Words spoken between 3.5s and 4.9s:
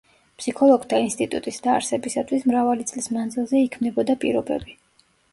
იქმნებოდა პირობები.